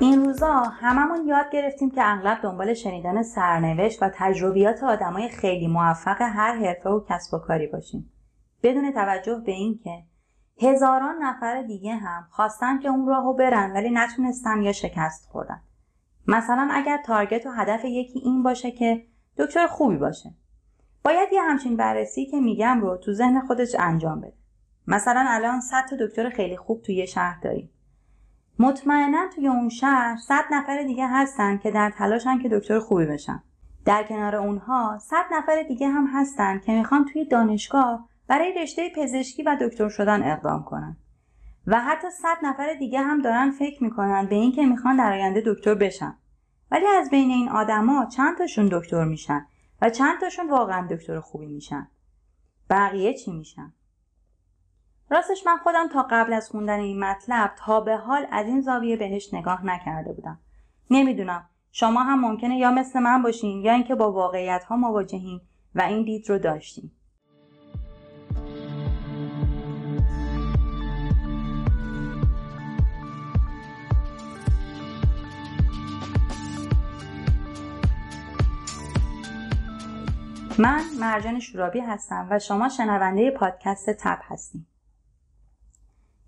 این 0.00 0.24
روزا 0.24 0.54
هممون 0.60 1.26
یاد 1.26 1.50
گرفتیم 1.52 1.90
که 1.90 2.00
اغلب 2.04 2.42
دنبال 2.42 2.74
شنیدن 2.74 3.22
سرنوشت 3.22 4.02
و 4.02 4.10
تجربیات 4.14 4.82
آدمای 4.82 5.28
خیلی 5.28 5.66
موفق 5.68 6.22
هر 6.22 6.56
حرفه 6.56 6.90
و 6.90 7.04
کسب 7.08 7.34
و 7.34 7.38
کاری 7.38 7.66
باشیم. 7.66 8.12
بدون 8.62 8.92
توجه 8.92 9.42
به 9.46 9.52
اینکه 9.52 10.02
هزاران 10.62 11.14
نفر 11.22 11.62
دیگه 11.62 11.94
هم 11.94 12.26
خواستن 12.30 12.78
که 12.78 12.88
اون 12.88 13.06
راهو 13.06 13.34
برن 13.34 13.72
ولی 13.72 13.90
نتونستن 13.90 14.62
یا 14.62 14.72
شکست 14.72 15.28
خوردن. 15.28 15.60
مثلا 16.26 16.68
اگر 16.72 16.98
تارگت 17.06 17.46
و 17.46 17.50
هدف 17.50 17.84
یکی 17.84 18.18
این 18.18 18.42
باشه 18.42 18.70
که 18.70 19.06
دکتر 19.38 19.66
خوبی 19.66 19.96
باشه. 19.96 20.34
باید 21.04 21.32
یه 21.32 21.42
همچین 21.42 21.76
بررسی 21.76 22.26
که 22.26 22.40
میگم 22.40 22.80
رو 22.80 22.96
تو 22.96 23.12
ذهن 23.12 23.40
خودش 23.40 23.76
انجام 23.78 24.20
بده. 24.20 24.36
مثلا 24.86 25.24
الان 25.28 25.60
100 25.60 25.84
تا 25.90 25.96
دکتر 26.06 26.30
خیلی 26.30 26.56
خوب 26.56 26.82
توی 26.82 27.06
شهر 27.06 27.40
داریم. 27.42 27.70
مطمئنا 28.60 29.28
توی 29.34 29.48
اون 29.48 29.68
شهر 29.68 30.16
100 30.16 30.44
نفر 30.50 30.82
دیگه 30.82 31.08
هستن 31.08 31.58
که 31.58 31.70
در 31.70 31.90
تلاشن 31.90 32.38
که 32.38 32.48
دکتر 32.48 32.78
خوبی 32.78 33.06
بشن. 33.06 33.42
در 33.84 34.02
کنار 34.02 34.36
اونها 34.36 34.98
100 34.98 35.16
نفر 35.32 35.62
دیگه 35.62 35.88
هم 35.88 36.06
هستن 36.06 36.58
که 36.58 36.72
می‌خوان 36.72 37.04
توی 37.04 37.24
دانشگاه 37.24 38.08
برای 38.26 38.54
رشته 38.62 38.92
پزشکی 38.96 39.42
و 39.42 39.56
دکتر 39.60 39.88
شدن 39.88 40.32
اقدام 40.32 40.64
کنن. 40.64 40.96
و 41.66 41.80
حتی 41.80 42.10
100 42.10 42.36
نفر 42.42 42.74
دیگه 42.74 43.00
هم 43.00 43.22
دارن 43.22 43.50
فکر 43.50 43.84
می‌کنن 43.84 44.26
به 44.26 44.34
اینکه 44.34 44.66
می‌خوان 44.66 44.96
در 44.96 45.12
آینده 45.12 45.42
دکتر 45.46 45.74
بشن. 45.74 46.14
ولی 46.70 46.86
از 46.86 47.10
بین 47.10 47.30
این 47.30 47.48
آدما 47.48 48.06
چند 48.06 48.38
تاشون 48.38 48.68
دکتر 48.72 49.04
میشن 49.04 49.46
و 49.82 49.90
چند 49.90 50.20
تاشون 50.20 50.50
واقعا 50.50 50.86
دکتر 50.86 51.20
خوبی 51.20 51.46
میشن؟ 51.46 51.88
بقیه 52.70 53.14
چی 53.14 53.32
میشن؟ 53.32 53.72
راستش 55.10 55.46
من 55.46 55.56
خودم 55.56 55.88
تا 55.88 56.06
قبل 56.10 56.32
از 56.32 56.50
خوندن 56.50 56.80
این 56.80 57.04
مطلب 57.04 57.52
تا 57.56 57.80
به 57.80 57.96
حال 57.96 58.26
از 58.30 58.46
این 58.46 58.60
زاویه 58.60 58.96
بهش 58.96 59.34
نگاه 59.34 59.66
نکرده 59.66 60.12
بودم 60.12 60.38
نمی‌دونم 60.90 61.48
شما 61.72 62.02
هم 62.02 62.20
ممکنه 62.20 62.58
یا 62.58 62.70
مثل 62.70 63.00
من 63.00 63.22
باشین 63.22 63.60
یا 63.60 63.72
اینکه 63.72 63.94
با 63.94 64.12
واقعیت 64.12 64.64
ها 64.64 64.76
مواجهین 64.76 65.40
و 65.74 65.82
این 65.82 66.04
دید 66.04 66.28
رو 66.28 66.38
داشتین 66.38 66.90
من 80.58 80.82
مرجان 81.00 81.40
شورابی 81.40 81.80
هستم 81.80 82.26
و 82.30 82.38
شما 82.38 82.68
شنونده 82.68 83.30
پادکست 83.30 83.90
تب 83.90 84.18
هستیم. 84.22 84.69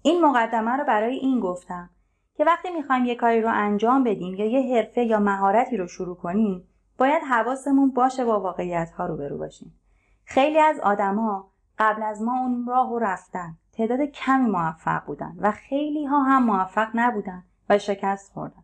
این 0.03 0.25
مقدمه 0.25 0.77
رو 0.77 0.85
برای 0.85 1.17
این 1.17 1.41
گفتم 1.41 1.91
که 2.35 2.45
وقتی 2.45 2.71
می‌خوایم 2.71 3.05
یه 3.05 3.15
کاری 3.15 3.41
رو 3.41 3.51
انجام 3.53 4.05
بدیم 4.05 4.35
یا 4.35 4.47
یه 4.47 4.77
حرفه 4.77 5.05
یا 5.05 5.19
مهارتی 5.19 5.77
رو 5.77 5.87
شروع 5.87 6.17
کنیم 6.17 6.69
باید 6.99 7.23
حواسمون 7.23 7.91
باشه 7.91 8.25
با 8.25 8.41
واقعیت 8.41 8.91
ها 8.91 9.07
رو 9.07 9.17
برو 9.17 9.39
باشیم. 9.39 9.79
خیلی 10.25 10.59
از 10.59 10.81
آدما 10.81 11.53
قبل 11.79 12.03
از 12.03 12.23
ما 12.23 12.41
اون 12.41 12.67
راه 12.67 12.91
رو 12.91 12.99
رفتن 12.99 13.57
تعداد 13.73 14.01
کمی 14.01 14.51
موفق 14.51 15.05
بودن 15.05 15.37
و 15.41 15.51
خیلی 15.51 16.05
ها 16.05 16.23
هم 16.23 16.43
موفق 16.43 16.89
نبودن 16.95 17.45
و 17.69 17.79
شکست 17.79 18.33
خوردن 18.33 18.63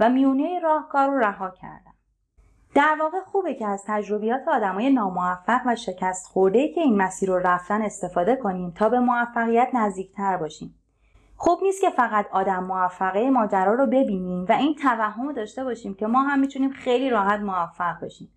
و 0.00 0.10
میونه 0.10 0.60
راهکار 0.60 1.08
رو 1.08 1.18
رها 1.18 1.50
کردن 1.50 1.91
در 2.74 2.96
واقع 3.00 3.20
خوبه 3.20 3.54
که 3.54 3.66
از 3.66 3.84
تجربیات 3.86 4.48
آدمای 4.48 4.90
ناموفق 4.90 5.60
و 5.66 5.76
شکست 5.76 6.26
خورده 6.26 6.68
که 6.68 6.80
این 6.80 6.96
مسیر 6.96 7.28
رو 7.28 7.38
رفتن 7.38 7.82
استفاده 7.82 8.36
کنیم 8.36 8.70
تا 8.70 8.88
به 8.88 9.00
موفقیت 9.00 9.68
نزدیکتر 9.74 10.36
باشیم. 10.36 10.74
خوب 11.36 11.58
نیست 11.62 11.80
که 11.80 11.90
فقط 11.90 12.26
آدم 12.32 12.64
موفقه 12.64 13.30
ماجرا 13.30 13.74
رو 13.74 13.86
ببینیم 13.86 14.46
و 14.48 14.52
این 14.52 14.74
توهم 14.74 15.32
داشته 15.32 15.64
باشیم 15.64 15.94
که 15.94 16.06
ما 16.06 16.22
هم 16.22 16.40
می‌تونیم 16.40 16.70
خیلی 16.70 17.10
راحت 17.10 17.40
موفق 17.40 18.00
باشیم. 18.00 18.32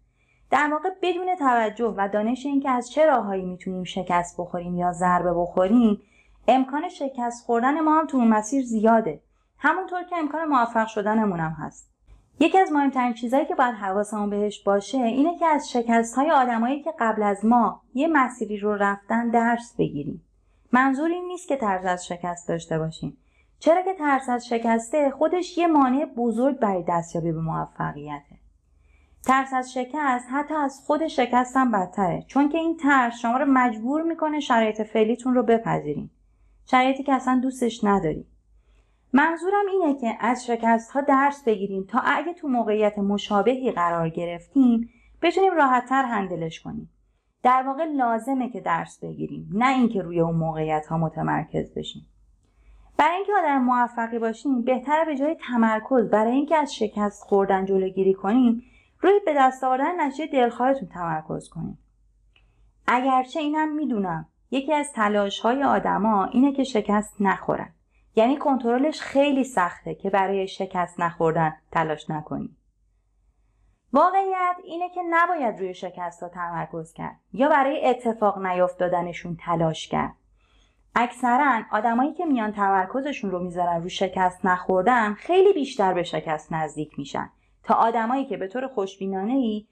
در 0.52 0.70
واقع 0.72 0.90
بدون 1.02 1.36
توجه 1.36 1.94
و 1.98 2.10
دانش 2.14 2.46
اینکه 2.46 2.70
از 2.70 2.92
چه 2.92 3.06
راههایی 3.06 3.46
می‌تونیم 3.46 3.84
شکست 3.84 4.36
بخوریم 4.42 4.76
یا 4.76 4.92
ضربه 4.92 5.34
بخوریم 5.34 6.02
امکان 6.48 6.90
شکست 6.90 7.46
خوردن 7.46 7.80
ما 7.80 8.00
هم 8.00 8.08
تو 8.08 8.18
اون 8.18 8.28
مسیر 8.28 8.66
زیاده 8.66 9.22
همونطور 9.58 10.04
که 10.04 10.16
امکان 10.18 10.46
موفق 10.46 10.88
شدنمون 10.88 11.40
هم 11.40 11.52
هست 11.52 11.95
یکی 12.40 12.58
از 12.58 12.72
مهمترین 12.72 13.14
چیزهایی 13.14 13.46
که 13.46 13.56
باید 13.56 13.76
حواسمون 13.76 14.30
بهش 14.30 14.64
باشه 14.64 14.98
اینه 14.98 15.38
که 15.38 15.46
از 15.46 15.72
شکست 15.72 16.16
های 16.16 16.32
آدمایی 16.32 16.82
که 16.84 16.94
قبل 17.00 17.24
از 17.24 17.46
ما 17.46 17.82
یه 17.94 18.08
مسیری 18.08 18.58
رو 18.58 18.76
رفتن 18.76 19.30
درس 19.30 19.76
بگیریم. 19.78 20.22
منظور 20.72 21.12
این 21.12 21.28
نیست 21.28 21.48
که 21.48 21.58
ترس 21.58 21.86
از 21.86 22.06
شکست 22.06 22.48
داشته 22.48 22.80
باشیم. 22.80 23.18
چرا 23.60 23.82
که 23.82 23.94
ترس 23.94 24.30
از 24.30 24.48
شکسته 24.48 25.10
خودش 25.10 25.58
یه 25.58 25.68
مانع 25.68 26.06
بزرگ 26.06 26.60
برای 26.60 26.84
دستیابی 26.88 27.32
به 27.32 27.42
موفقیته. 27.42 28.36
ترس 29.26 29.54
از 29.54 29.74
شکست 29.74 30.28
حتی 30.32 30.54
از 30.54 30.82
خود 30.86 31.08
شکست 31.08 31.58
هم 31.58 31.72
بدتره 31.72 32.24
چون 32.28 32.50
که 32.50 32.58
این 32.58 32.78
ترس 32.78 33.20
شما 33.20 33.38
رو 33.38 33.46
مجبور 33.46 34.04
می‌کنه 34.04 34.40
شرایط 34.40 34.82
فعلیتون 34.82 35.34
رو 35.34 35.44
بپذیرین 35.44 36.10
شرایطی 36.66 37.04
که 37.04 37.14
اصلا 37.14 37.40
دوستش 37.44 37.84
ندارید 37.84 38.28
منظورم 39.16 39.66
اینه 39.72 40.00
که 40.00 40.18
از 40.20 40.46
شکست 40.46 40.92
ها 40.92 41.02
درس 41.02 41.44
بگیریم 41.44 41.86
تا 41.90 42.00
اگه 42.06 42.34
تو 42.34 42.48
موقعیت 42.48 42.98
مشابهی 42.98 43.72
قرار 43.72 44.10
گرفتیم 44.10 44.90
بتونیم 45.22 45.54
راحتتر 45.54 46.04
هندلش 46.04 46.62
کنیم. 46.62 46.90
در 47.44 47.64
واقع 47.68 47.86
لازمه 47.86 48.50
که 48.50 48.62
درس 48.62 49.00
بگیریم 49.00 49.50
نه 49.54 49.68
اینکه 49.68 50.02
روی 50.02 50.20
اون 50.20 50.36
موقعیت 50.36 50.86
ها 50.88 50.98
متمرکز 50.98 51.74
بشیم. 51.74 52.08
برای 52.98 53.16
اینکه 53.16 53.32
آدم 53.44 53.62
موفقی 53.62 54.20
باشیم 54.20 54.62
بهتره 54.62 55.06
به 55.06 55.18
جای 55.18 55.38
تمرکز 55.48 56.10
برای 56.10 56.34
اینکه 56.34 56.56
از 56.56 56.76
شکست 56.76 57.24
خوردن 57.24 57.66
جلوگیری 57.66 58.14
کنیم 58.14 58.64
روی 59.00 59.20
به 59.26 59.34
دست 59.38 59.64
آوردن 59.64 60.02
نتیجه 60.02 60.28
دلخواهتون 60.28 60.88
تمرکز 60.88 61.50
کنیم. 61.50 61.78
اگرچه 62.88 63.40
اینم 63.40 63.76
می‌دونم 63.76 64.28
یکی 64.52 64.74
از 64.74 64.94
تلاش 64.94 65.40
های 65.40 65.64
آدما 65.64 66.26
اینه 66.26 66.54
که 66.54 66.64
شکست 66.64 67.16
نخورن. 67.20 67.70
یعنی 68.16 68.38
کنترلش 68.38 69.02
خیلی 69.02 69.44
سخته 69.44 69.96
که 69.96 70.10
برای 70.10 70.48
شکست 70.48 71.00
نخوردن 71.00 71.54
تلاش 71.72 72.10
نکنی. 72.10 72.56
واقعیت 73.94 74.56
اینه 74.64 74.90
که 74.90 75.02
نباید 75.10 75.60
روی 75.60 75.74
شکست 75.74 76.24
ها 76.24 76.30
تمرکز 76.30 76.94
کرد 76.94 77.16
یا 77.34 77.50
برای 77.50 77.86
اتفاق 77.86 78.46
نیافتادنشون 78.46 79.38
تلاش 79.46 79.88
کرد. 79.88 80.14
اکثرا 80.96 81.62
آدمایی 81.72 82.14
که 82.14 82.26
میان 82.26 82.52
تمرکزشون 82.52 83.32
رو 83.32 83.44
می‌ذارن 83.44 83.80
روی 83.80 83.90
شکست 83.90 84.46
نخوردن 84.46 85.14
خیلی 85.14 85.54
بیشتر 85.54 85.94
به 85.94 86.04
شکست 86.04 86.54
نزدیک 86.54 87.00
میشن 87.00 87.30
تا 87.64 87.74
آدمایی 87.74 88.26
که 88.26 88.38
به 88.38 88.48
طور 88.48 88.68
خوشبینانه 88.68 89.34
ای 89.34 89.68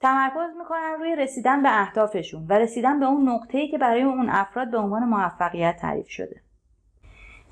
تمرکز 0.00 0.56
می‌کنن 0.58 0.96
روی 0.98 1.16
رسیدن 1.16 1.62
به 1.62 1.80
اهدافشون 1.80 2.46
و 2.48 2.52
رسیدن 2.52 3.00
به 3.00 3.06
اون 3.06 3.28
نقطه‌ای 3.28 3.68
که 3.68 3.78
برای 3.78 4.02
اون 4.02 4.28
افراد 4.28 4.70
به 4.70 4.78
عنوان 4.78 5.04
موفقیت 5.04 5.76
تعریف 5.76 6.08
شده. 6.08 6.40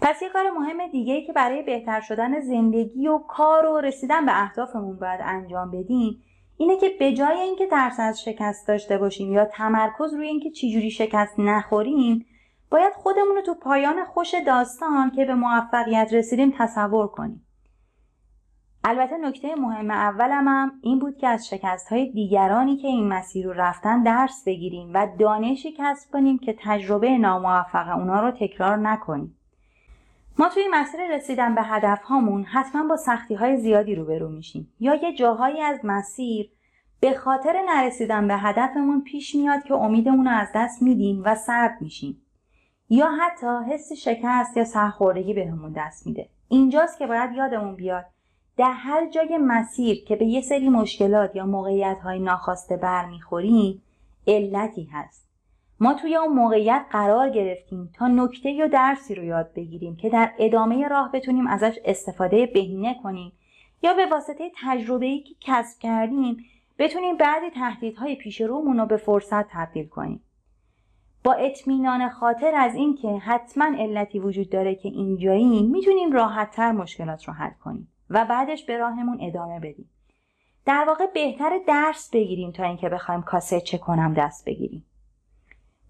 پس 0.02 0.22
یه 0.22 0.28
کار 0.28 0.50
مهم 0.50 0.86
دیگه 0.86 1.14
ای 1.14 1.26
که 1.26 1.32
برای 1.32 1.62
بهتر 1.62 2.00
شدن 2.00 2.40
زندگی 2.40 3.08
و 3.08 3.18
کار 3.18 3.66
و 3.66 3.80
رسیدن 3.80 4.26
به 4.26 4.42
اهدافمون 4.42 4.96
باید 4.96 5.20
انجام 5.24 5.70
بدیم 5.70 6.22
اینه 6.56 6.76
که 6.76 6.88
به 6.98 7.12
جای 7.12 7.40
اینکه 7.40 7.66
ترس 7.66 8.00
از 8.00 8.22
شکست 8.22 8.68
داشته 8.68 8.98
باشیم 8.98 9.32
یا 9.32 9.44
تمرکز 9.44 10.14
روی 10.14 10.26
اینکه 10.26 10.50
چجوری 10.50 10.90
شکست 10.90 11.38
نخوریم 11.38 12.26
باید 12.70 12.92
خودمون 12.92 13.36
رو 13.36 13.42
تو 13.42 13.54
پایان 13.54 14.04
خوش 14.04 14.34
داستان 14.46 15.10
که 15.10 15.24
به 15.24 15.34
موفقیت 15.34 16.08
رسیدیم 16.12 16.54
تصور 16.58 17.06
کنیم. 17.06 17.46
البته 18.84 19.18
نکته 19.18 19.54
مهم 19.54 19.90
اولم 19.90 20.48
هم 20.48 20.72
این 20.82 20.98
بود 20.98 21.16
که 21.16 21.28
از 21.28 21.48
شکست 21.48 21.88
های 21.88 22.12
دیگرانی 22.12 22.76
که 22.76 22.88
این 22.88 23.08
مسیر 23.08 23.46
رو 23.46 23.52
رفتن 23.52 24.02
درس 24.02 24.42
بگیریم 24.46 24.90
و 24.94 25.08
دانشی 25.18 25.74
کسب 25.78 26.10
کنیم 26.12 26.38
که 26.38 26.56
تجربه 26.58 27.18
ناموفق 27.18 27.98
اونا 27.98 28.20
رو 28.20 28.30
تکرار 28.30 28.76
نکنیم. 28.76 29.36
ما 30.38 30.48
توی 30.48 30.62
مسیر 30.70 31.00
رسیدن 31.16 31.54
به 31.54 31.62
هدف 31.62 32.02
هامون 32.02 32.44
حتما 32.44 32.88
با 32.88 32.96
سختی 32.96 33.34
های 33.34 33.56
زیادی 33.56 33.94
روبرو 33.94 34.28
میشیم. 34.28 34.72
یا 34.80 34.94
یه 34.94 35.14
جاهایی 35.14 35.60
از 35.60 35.80
مسیر 35.84 36.50
به 37.00 37.14
خاطر 37.14 37.62
نرسیدن 37.68 38.28
به 38.28 38.36
هدفمون 38.36 39.04
پیش 39.04 39.34
میاد 39.34 39.62
که 39.62 39.74
امیدمون 39.74 40.26
رو 40.26 40.32
از 40.32 40.48
دست 40.54 40.82
میدیم 40.82 41.22
و 41.24 41.34
سرد 41.34 41.76
میشیم. 41.80 42.22
یا 42.90 43.08
حتی 43.20 43.72
حس 43.72 43.92
شکست 43.92 44.56
یا 44.56 44.64
سرخوردگی 44.64 45.34
بهمون 45.34 45.72
دست 45.72 46.06
میده. 46.06 46.28
اینجاست 46.48 46.98
که 46.98 47.06
باید 47.06 47.32
یادمون 47.32 47.74
بیاد 47.74 48.04
در 48.56 48.72
هر 48.72 49.10
جای 49.10 49.38
مسیر 49.38 50.04
که 50.04 50.16
به 50.16 50.24
یه 50.24 50.40
سری 50.40 50.68
مشکلات 50.68 51.36
یا 51.36 51.46
موقعیت 51.46 51.98
های 52.02 52.18
ناخواسته 52.18 52.76
برمیخوریم 52.76 53.82
علتی 54.26 54.84
هست. 54.92 55.21
ما 55.82 55.94
توی 55.94 56.16
اون 56.16 56.32
موقعیت 56.32 56.84
قرار 56.90 57.30
گرفتیم 57.30 57.90
تا 57.94 58.08
نکته 58.08 58.50
یا 58.50 58.66
درسی 58.66 59.14
رو 59.14 59.24
یاد 59.24 59.52
بگیریم 59.54 59.96
که 59.96 60.08
در 60.08 60.32
ادامه 60.38 60.88
راه 60.88 61.12
بتونیم 61.12 61.46
ازش 61.46 61.78
استفاده 61.84 62.46
بهینه 62.46 62.96
کنیم 63.02 63.32
یا 63.82 63.94
به 63.94 64.06
واسطه 64.06 64.50
تجربه‌ای 64.64 65.20
که 65.20 65.34
کسب 65.40 65.78
کردیم 65.78 66.36
بتونیم 66.78 67.16
بعضی 67.16 67.50
تهدیدهای 67.50 68.16
پیش 68.16 68.40
رومون 68.40 68.78
رو 68.78 68.86
به 68.86 68.96
فرصت 68.96 69.48
تبدیل 69.48 69.88
کنیم. 69.88 70.24
با 71.24 71.32
اطمینان 71.32 72.08
خاطر 72.08 72.54
از 72.54 72.74
اینکه 72.74 73.08
حتما 73.08 73.64
علتی 73.78 74.18
وجود 74.18 74.50
داره 74.50 74.74
که 74.74 74.88
اینجاییم 74.88 75.70
می‌تونیم 75.70 76.12
راحتتر 76.12 76.72
مشکلات 76.72 77.24
رو 77.24 77.34
حل 77.34 77.52
کنیم 77.64 77.92
و 78.10 78.24
بعدش 78.24 78.64
به 78.64 78.76
راهمون 78.76 79.18
ادامه 79.20 79.60
بدیم 79.60 79.90
در 80.66 80.84
واقع 80.88 81.06
بهتر 81.14 81.60
درس 81.68 82.10
بگیریم 82.12 82.52
تا 82.52 82.64
اینکه 82.64 82.88
بخوایم 82.88 83.22
کاسه 83.22 83.60
چه 83.60 83.78
کنم 83.78 84.14
دست 84.14 84.44
بگیریم 84.44 84.84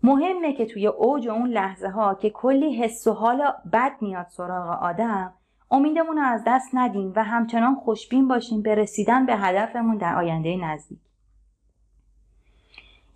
مهمه 0.02 0.52
که 0.52 0.66
توی 0.66 0.87
اوج 0.87 1.28
اون 1.28 1.49
لحظه 1.49 1.88
ها 1.88 2.14
که 2.14 2.31
کلی 2.31 2.76
حس 2.76 3.06
و 3.06 3.12
حال 3.12 3.52
بد 3.72 3.93
میاد 4.00 4.26
سراغ 4.28 4.82
آدم 4.82 5.34
امیدمون 5.70 6.16
رو 6.16 6.22
از 6.22 6.43
دست 6.46 6.70
ندیم 6.75 7.12
و 7.16 7.25
همچنان 7.25 7.75
خوشبین 7.75 8.28
باشیم 8.28 8.62
به 8.62 8.75
رسیدن 8.75 9.26
به 9.26 9.37
هدفمون 9.37 9.96
در 9.96 10.14
آینده 10.14 10.56
نزدیک. 10.56 10.99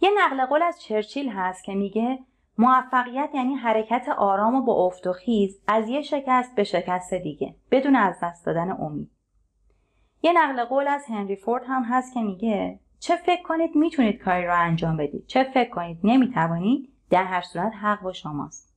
یه 0.01 0.11
نقل 0.19 0.47
قول 0.47 0.63
از 0.63 0.83
چرچیل 0.83 1.29
هست 1.29 1.65
که 1.65 1.75
میگه 1.75 2.19
موفقیت 2.59 3.31
یعنی 3.35 3.55
حرکت 3.55 4.09
آرام 4.09 4.55
و 4.55 4.63
با 4.63 4.87
افت 4.87 5.07
و 5.07 5.13
خیز 5.13 5.61
از 5.69 5.89
یه 5.89 6.03
شکست 6.03 6.55
به 6.55 6.65
شکست 6.65 7.15
دیگه 7.15 7.55
بدون 7.71 7.97
از 7.97 8.19
دست 8.23 8.47
دادن 8.47 8.71
امید. 8.71 9.11
یه 10.23 10.33
نقل 10.33 10.65
قول 10.65 10.89
از 10.89 11.05
هنری 11.09 11.37
فورد 11.37 11.63
هم 11.67 11.83
هست 11.83 12.15
که 12.15 12.23
میگه 12.23 12.81
چه 13.01 13.17
فکر 13.17 13.43
کنید 13.43 13.77
می‌تونید 13.77 14.23
کاری 14.23 14.47
رو 14.47 14.61
انجام 14.61 14.97
بدید؟ 14.97 15.27
چه 15.27 15.45
فکر 15.45 15.71
کنید؟ 15.71 15.99
نمی‌توانید. 16.05 16.93
در 17.11 17.25
هر 17.25 17.41
صورت 17.41 17.73
حق 17.81 18.03
با 18.03 18.13
شماست. 18.13 18.77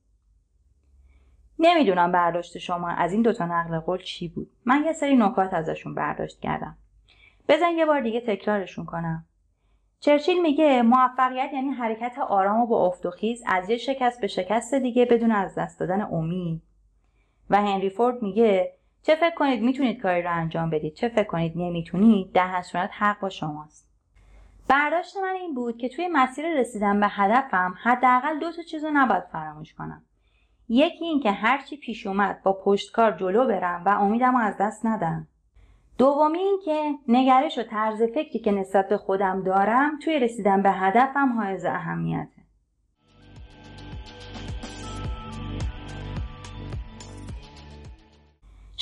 نمی‌دونم 1.58 2.12
برداشت 2.12 2.58
شما 2.58 2.88
از 2.88 3.12
این 3.12 3.22
دوتا 3.22 3.46
نقل 3.46 3.78
قول 3.78 4.02
چی 4.02 4.28
بود. 4.28 4.50
من 4.64 4.84
یه 4.84 4.92
سری 4.92 5.16
نکات 5.16 5.54
ازشون 5.54 5.94
برداشت 5.94 6.40
کردم. 6.40 6.76
بزن 7.48 7.70
یه 7.70 7.86
بار 7.86 8.00
دیگه 8.00 8.20
تکرارشون 8.20 8.84
کنم. 8.84 9.26
چرچیل 10.00 10.42
میگه 10.42 10.82
موفقیت 10.82 11.50
یعنی 11.52 11.68
حرکت 11.68 12.18
آرام 12.18 12.60
و 12.60 12.66
با 12.66 12.86
افت 12.86 13.06
و 13.06 13.10
خیز 13.10 13.42
از 13.46 13.70
یه 13.70 13.76
شکست 13.76 14.20
به 14.20 14.26
شکست 14.26 14.74
دیگه 14.74 15.04
بدون 15.04 15.32
از 15.32 15.54
دست 15.54 15.80
دادن 15.80 16.02
امید. 16.02 16.62
و 17.50 17.56
هنری 17.56 17.90
فورد 17.90 18.22
میگه 18.22 18.72
چه 19.02 19.14
فکر 19.14 19.34
کنید 19.34 19.62
می‌تونید 19.62 20.00
کاری 20.00 20.22
رو 20.22 20.36
انجام 20.36 20.70
بدید؟ 20.70 20.94
چه 20.94 21.08
فکر 21.08 21.28
کنید 21.28 21.52
نمی‌تونید؟ 21.56 22.32
در 22.32 22.46
هر 22.46 22.62
صورت 22.62 22.90
حق 22.92 23.20
با 23.20 23.28
شماست. 23.28 23.89
برداشت 24.70 25.16
من 25.16 25.34
این 25.40 25.54
بود 25.54 25.78
که 25.78 25.88
توی 25.88 26.08
مسیر 26.08 26.60
رسیدن 26.60 27.00
به 27.00 27.06
هدفم 27.10 27.74
حداقل 27.82 28.38
دو 28.38 28.52
تا 28.52 28.62
چیز 28.62 28.84
رو 28.84 28.90
نباید 28.94 29.24
فراموش 29.32 29.74
کنم. 29.74 30.02
یکی 30.68 31.04
این 31.04 31.20
که 31.20 31.30
هرچی 31.30 31.76
پیش 31.76 32.06
اومد 32.06 32.42
با 32.42 32.52
پشتکار 32.52 33.12
جلو 33.12 33.46
برم 33.46 33.82
و 33.84 33.88
امیدم 33.88 34.36
از 34.36 34.54
دست 34.60 34.86
ندم 34.86 35.26
دومی 35.98 36.38
این 36.38 36.60
که 36.64 36.94
نگرش 37.08 37.58
و 37.58 37.62
طرز 37.62 38.02
فکری 38.02 38.38
که 38.38 38.52
نسبت 38.52 38.88
به 38.88 38.96
خودم 38.96 39.42
دارم 39.42 39.98
توی 39.98 40.18
رسیدن 40.18 40.62
به 40.62 40.70
هدفم 40.70 41.32
حائز 41.32 41.64
اهمیته. 41.64 42.39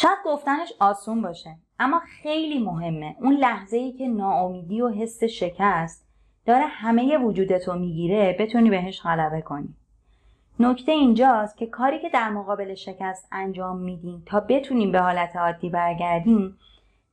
شاید 0.00 0.18
گفتنش 0.24 0.72
آسون 0.80 1.22
باشه 1.22 1.56
اما 1.78 2.00
خیلی 2.22 2.58
مهمه. 2.58 3.16
اون 3.20 3.34
لحظه 3.34 3.76
ای 3.76 3.92
که 3.92 4.08
ناامیدی 4.08 4.80
و 4.80 4.88
حس 4.88 5.24
شکست 5.24 6.06
داره 6.46 6.64
همه 6.66 7.18
وجودتو 7.18 7.74
می‌گیره 7.74 8.36
بتونی 8.40 8.70
بهش 8.70 9.02
غلبه 9.02 9.40
کنی. 9.40 9.74
نکته 10.60 10.92
اینجاست 10.92 11.56
که 11.56 11.66
کاری 11.66 11.98
که 11.98 12.08
در 12.08 12.30
مقابل 12.30 12.74
شکست 12.74 13.28
انجام 13.32 13.78
میدیم 13.78 14.22
تا 14.26 14.40
بتونیم 14.40 14.92
به 14.92 15.00
حالت 15.00 15.36
عادی 15.36 15.70
برگردیم 15.70 16.58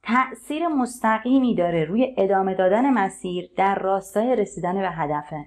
تأثیر 0.03 0.67
مستقیمی 0.67 1.55
داره 1.55 1.85
روی 1.85 2.15
ادامه 2.17 2.53
دادن 2.53 2.89
مسیر 2.89 3.49
در 3.57 3.75
راستای 3.75 4.35
رسیدن 4.35 4.81
به 4.81 4.89
هدفه. 4.89 5.45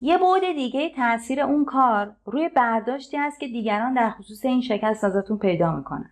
یه 0.00 0.18
بعد 0.18 0.52
دیگه 0.54 0.90
تاثیر 0.96 1.40
اون 1.40 1.64
کار 1.64 2.16
روی 2.24 2.48
برداشتی 2.48 3.18
است 3.18 3.40
که 3.40 3.46
دیگران 3.46 3.94
در 3.94 4.10
خصوص 4.10 4.44
این 4.44 4.60
شکست 4.60 5.04
ازتون 5.04 5.38
پیدا 5.38 5.76
می‌کنن. 5.76 6.10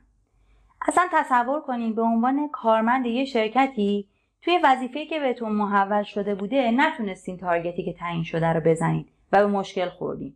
اصلا 0.88 1.08
تصور 1.12 1.60
کنید 1.60 1.94
به 1.94 2.02
عنوان 2.02 2.48
کارمند 2.48 3.06
یه 3.06 3.24
شرکتی 3.24 4.08
توی 4.42 4.58
وظیفه‌ای 4.64 5.06
که 5.06 5.20
بهتون 5.20 5.52
محول 5.52 6.02
شده 6.02 6.34
بوده 6.34 6.70
نتونستین 6.70 7.38
تارگتی 7.38 7.84
که 7.84 7.92
تعیین 7.92 8.24
شده 8.24 8.46
رو 8.46 8.60
بزنید 8.60 9.08
و 9.32 9.38
به 9.38 9.46
مشکل 9.46 9.88
خوردین. 9.88 10.34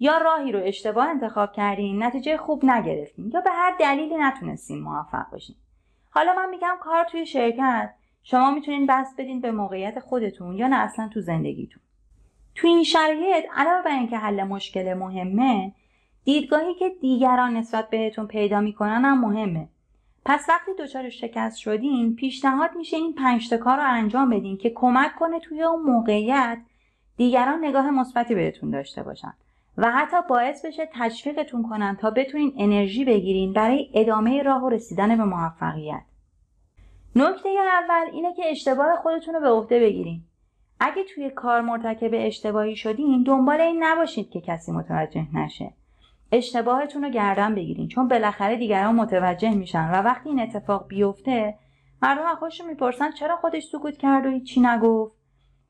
یا 0.00 0.18
راهی 0.18 0.52
رو 0.52 0.60
اشتباه 0.62 1.08
انتخاب 1.08 1.52
کردین 1.52 2.02
نتیجه 2.02 2.36
خوب 2.36 2.64
نگرفتین 2.64 3.30
یا 3.34 3.40
به 3.40 3.50
هر 3.50 3.76
دلیلی 3.80 4.16
نتونستین 4.16 4.82
موفق 4.82 5.30
باشین. 5.32 5.56
حالا 6.10 6.34
من 6.34 6.50
میگم 6.50 6.76
کار 6.80 7.04
توی 7.04 7.26
شرکت 7.26 7.94
شما 8.22 8.50
می‌تونین 8.50 8.86
بس 8.86 9.14
بدین 9.18 9.40
به 9.40 9.50
موقعیت 9.50 10.00
خودتون 10.00 10.56
یا 10.56 10.66
نه 10.66 10.76
اصلا 10.76 11.08
تو 11.08 11.20
زندگیتون. 11.20 11.82
تو 12.54 12.66
این 12.66 12.84
شرایط 12.84 13.44
علاوه 13.56 13.82
بر 13.82 13.90
اینکه 13.90 14.16
حل 14.16 14.42
مشکل 14.42 14.94
مهمه 14.94 15.72
دیدگاهی 16.28 16.74
که 16.74 16.90
دیگران 17.00 17.56
نسبت 17.56 17.90
بهتون 17.90 18.26
پیدا 18.26 18.60
می‌کنن 18.60 19.04
هم 19.04 19.20
مهمه. 19.20 19.68
پس 20.24 20.46
وقتی 20.48 20.70
دچار 20.78 21.08
شکست 21.08 21.58
شدین 21.58 22.14
پیشنهاد 22.14 22.70
میشه 22.76 22.96
این 22.96 23.14
پنج 23.14 23.54
کار 23.54 23.76
رو 23.76 23.82
انجام 23.86 24.30
بدین 24.30 24.56
که 24.56 24.72
کمک 24.74 25.14
کنه 25.18 25.40
توی 25.40 25.62
اون 25.62 25.82
موقعیت 25.82 26.58
دیگران 27.16 27.64
نگاه 27.64 27.90
مثبتی 27.90 28.34
بهتون 28.34 28.70
داشته 28.70 29.02
باشن 29.02 29.32
و 29.78 29.92
حتی 29.92 30.16
باعث 30.28 30.64
بشه 30.64 30.88
تشویقتون 30.94 31.68
کنن 31.68 31.96
تا 31.96 32.10
بتونین 32.10 32.52
انرژی 32.58 33.04
بگیرین 33.04 33.52
برای 33.52 33.90
ادامه 33.94 34.42
راه 34.42 34.64
و 34.64 34.68
رسیدن 34.68 35.16
به 35.16 35.24
موفقیت. 35.24 36.02
نکته 37.16 37.48
اول 37.48 38.10
اینه 38.12 38.34
که 38.34 38.42
اشتباه 38.46 38.96
خودتون 39.02 39.34
رو 39.34 39.40
به 39.40 39.48
عهده 39.48 39.80
بگیرین. 39.80 40.22
اگه 40.80 41.04
توی 41.14 41.30
کار 41.30 41.60
مرتکب 41.60 42.10
اشتباهی 42.12 42.76
شدین 42.76 43.22
دنبال 43.22 43.60
این 43.60 43.84
نباشید 43.84 44.30
که 44.30 44.40
کسی 44.40 44.72
متوجه 44.72 45.26
نشه. 45.34 45.72
اشتباهتون 46.32 47.04
رو 47.04 47.10
گردن 47.10 47.54
بگیرین 47.54 47.88
چون 47.88 48.08
بالاخره 48.08 48.56
دیگران 48.56 48.94
متوجه 48.94 49.54
میشن. 49.54 49.90
و 49.90 50.02
وقتی 50.02 50.28
این 50.28 50.40
اتفاق 50.40 50.88
بیفته 50.88 51.54
مردم 52.02 52.26
از 52.26 52.36
خودشون 52.36 52.66
می‌پرسن 52.66 53.10
چرا 53.10 53.36
خودش 53.36 53.64
سکوت 53.64 53.96
کرد 53.96 54.26
و 54.26 54.40
چی 54.40 54.60
نگفت. 54.60 55.12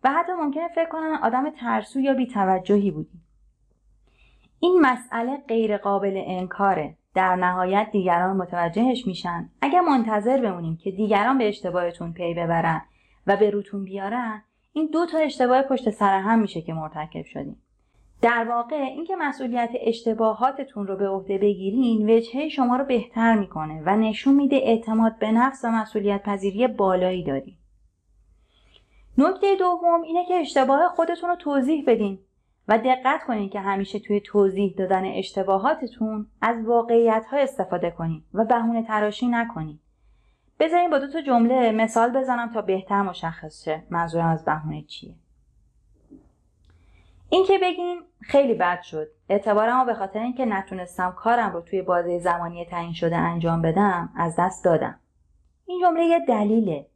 و 0.05 0.11
حتی 0.13 0.33
ممکنه 0.33 0.69
فکر 0.69 0.89
کنن 0.89 1.19
آدم 1.23 1.51
ترسو 1.51 2.01
یا 2.01 2.15
بیتوجهی 2.15 2.91
بودی. 2.91 3.21
این 4.61 4.81
مسئله 4.81 5.37
غیر 5.49 5.77
قابل 5.77 6.23
انکاره. 6.27 6.95
در 7.15 7.37
نهایت 7.37 7.89
دیگران 7.93 8.37
متوجهش 8.37 9.07
میشن. 9.07 9.49
اگر 9.61 9.81
منتظر 9.81 10.41
بمونیم 10.41 10.77
که 10.77 10.91
دیگران 10.91 11.39
به 11.39 11.49
اشتباهتون 11.49 12.13
پی 12.13 12.35
ببرن 12.35 12.83
و 13.27 13.37
به 13.37 13.51
روتون 13.51 13.85
بیارن 13.85 14.43
این 14.73 14.91
دو 14.93 15.07
تا 15.07 15.19
اشتباه 15.19 15.63
پشت 15.63 15.91
سر 15.91 16.19
هم 16.19 16.39
میشه 16.39 16.63
که 16.63 16.73
مرتکب 16.73 17.25
شدیم. 17.25 17.63
در 18.23 18.47
واقع 18.49 18.77
اینکه 18.77 19.17
مسئولیت 19.17 19.71
اشتباهاتتون 19.81 20.87
رو 20.87 20.97
به 20.97 21.09
عهده 21.09 21.39
بگیرین 21.39 22.11
وجهه 22.11 22.49
شما 22.49 22.77
رو 22.77 22.85
بهتر 22.85 23.35
می‌کنه 23.35 23.83
و 23.87 23.97
نشون 23.97 24.35
میده 24.35 24.57
اعتماد 24.57 25.19
به 25.19 25.33
نفس 25.33 25.65
و 25.65 25.69
مسئولیت 25.69 26.23
پذیری 26.23 26.67
بالایی 26.67 27.25
دارین 27.25 27.55
نکته 29.19 29.57
دوم 29.57 30.03
اینه 30.03 30.25
که 30.25 30.35
اشتباه 30.35 30.89
خودتون 30.89 31.31
رو 31.31 31.37
توضیح 31.37 31.85
بدین 31.87 32.19
و 32.69 32.79
دقت 32.79 33.25
کنید 33.27 33.53
که 33.53 33.61
همیشه 33.61 33.99
توی 33.99 34.21
توضیح 34.21 34.75
دادن 34.79 35.05
اشتباهاتتون 35.05 36.27
از 36.41 36.65
واقعیت 36.65 37.27
ها 37.31 37.37
استفاده 37.37 37.91
کنید 37.91 38.25
و 38.35 38.45
بهونه 38.45 38.83
تراشی 38.83 39.27
نکنید. 39.27 39.81
بذارین 40.61 40.91
با 40.91 40.99
دو 40.99 41.13
تا 41.13 41.21
جمله 41.21 41.73
مثال 41.73 42.11
بزنم 42.11 42.53
تا 42.53 42.63
بهتر 42.63 43.03
مشخص 43.03 43.65
شه 43.65 43.83
منظورم 43.91 44.27
از 44.27 44.45
بهونه 44.45 44.83
چیه. 44.83 45.15
این 47.31 47.45
که 47.45 47.59
بگین 47.63 48.01
خیلی 48.21 48.55
بد 48.55 48.83
شد. 48.83 49.09
اعتبارم 49.29 49.87
به 49.87 49.95
خاطر 49.95 50.19
اینکه 50.19 50.45
نتونستم 50.45 51.15
کارم 51.17 51.53
رو 51.53 51.61
توی 51.61 51.83
بازه 51.83 52.19
زمانی 52.19 52.65
تعیین 52.65 52.93
شده 52.93 53.17
انجام 53.17 53.63
بدم 53.63 54.13
از 54.17 54.37
دست 54.39 54.65
دادم. 54.65 55.01
این 55.67 55.81
جمله 55.83 56.05
یه 56.05 56.19
دلیله. 56.29 56.87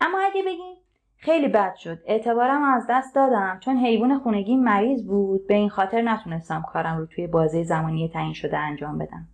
اما 0.00 0.18
اگه 0.18 0.42
بگین 0.42 0.76
خیلی 1.16 1.48
بد 1.48 1.74
شد. 1.74 1.98
اعتبارم 2.06 2.64
از 2.64 2.86
دست 2.90 3.14
دادم 3.14 3.58
چون 3.60 3.76
حیوان 3.76 4.18
خونگی 4.18 4.56
مریض 4.56 5.06
بود 5.06 5.46
به 5.46 5.54
این 5.54 5.68
خاطر 5.68 6.02
نتونستم 6.02 6.64
کارم 6.72 6.98
رو 6.98 7.06
توی 7.06 7.26
بازه 7.26 7.64
زمانی 7.64 8.08
تعیین 8.08 8.32
شده 8.32 8.58
انجام 8.58 8.98
بدم. 8.98 9.28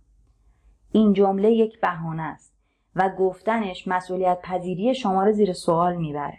این 0.91 1.13
جمله 1.13 1.51
یک 1.51 1.79
بهانه 1.79 2.23
است 2.23 2.53
و 2.95 3.09
گفتنش 3.09 3.87
مسئولیت 3.87 4.39
پذیری 4.43 4.95
شما 4.95 5.23
رو 5.23 5.31
زیر 5.31 5.53
سوال 5.53 5.95
می‌بره. 5.95 6.37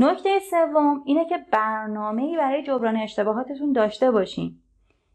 نکته 0.00 0.38
سوم 0.50 1.02
اینه 1.04 1.24
که 1.24 1.38
برنامه‌ای 1.50 2.36
برای 2.36 2.62
جبران 2.62 2.96
اشتباهاتتون 2.96 3.72
داشته 3.72 4.10
باشین. 4.10 4.58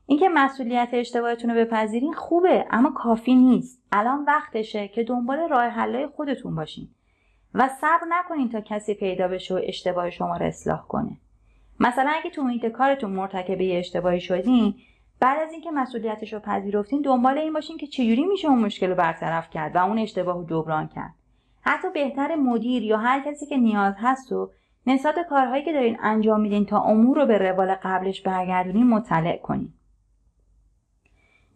اینکه 0.06 0.30
مسئولیت 0.30 0.90
اشتباهتون 0.94 1.50
رو 1.50 1.56
بپذیرین 1.56 2.14
خوبه 2.14 2.66
اما 2.72 2.92
کافی 2.92 3.36
نیست. 3.36 3.82
الان 3.92 4.26
وقتشه 4.26 4.88
که 4.88 5.04
دنبال 5.04 5.50
راه 5.50 5.64
حلای 5.64 6.08
خودتون 6.08 6.56
باشین 6.56 6.90
و 7.54 7.68
صبر 7.82 8.06
نکنین 8.10 8.50
تا 8.50 8.62
کسی 8.62 8.94
پیدا 8.94 9.28
بشه 9.28 9.56
و 9.56 9.62
اشتباه 9.64 10.10
شما 10.10 10.38
رو 10.38 10.46
اصلاح 10.46 10.88
کنه. 10.88 11.18
مثلا 11.80 12.12
اگه 12.16 12.30
تو 12.30 12.44
محیط 12.44 12.66
کارتون 12.66 13.12
مرتکب 13.12 13.58
اشتباهی 13.62 14.20
شدین 14.20 14.76
بعد 15.20 15.40
از 15.40 15.52
اینکه 15.52 15.72
مسئولیتش 15.72 16.34
رو 16.34 16.40
پذیرفتین 16.40 17.02
دنبال 17.02 17.38
این 17.38 17.54
باشین 17.54 17.78
که 17.78 17.88
چجوری 17.88 18.26
میشه 18.26 18.48
اون 18.48 18.60
مشکل 18.60 18.90
رو 18.90 18.96
برطرف 18.96 19.50
کرد 19.50 19.76
و 19.76 19.86
اون 19.86 20.00
اشتباه 20.00 20.36
رو 20.36 20.44
جبران 20.44 20.88
کرد. 20.88 21.14
حتی 21.62 21.88
بهتر 21.94 22.36
مدیر 22.36 22.84
یا 22.84 22.98
هر 22.98 23.20
کسی 23.20 23.46
که 23.46 23.58
نیاز 23.58 23.94
هست 23.98 24.32
و 24.32 24.52
نسبت 24.88 25.16
کارهایی 25.30 25.64
که 25.66 25.74
دارین 25.74 25.98
انجام 26.02 26.42
میدین 26.42 26.66
تا 26.66 26.82
امور 26.82 27.18
رو 27.18 27.26
به 27.26 27.38
روال 27.38 27.76
قبلش 27.84 28.22
برگردونین 28.22 28.88
مطلع 28.88 29.38
کنین. 29.38 29.74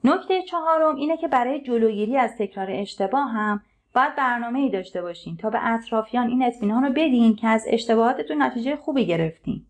نکته 0.03 0.41
چهارم 0.41 0.95
اینه 0.95 1.17
که 1.17 1.27
برای 1.27 1.61
جلوگیری 1.61 2.17
از 2.17 2.37
تکرار 2.37 2.67
اشتباه 2.71 3.29
هم 3.29 3.61
باید 3.95 4.15
برنامه 4.15 4.59
ای 4.59 4.69
داشته 4.69 5.01
باشین 5.01 5.37
تا 5.37 5.49
به 5.49 5.73
اطرافیان 5.73 6.27
این 6.27 6.43
اطمینان 6.43 6.83
رو 6.83 6.89
بدین 6.89 7.35
که 7.35 7.47
از 7.47 7.65
اشتباهاتتون 7.67 8.41
نتیجه 8.41 8.75
خوبی 8.75 9.05
گرفتین. 9.05 9.65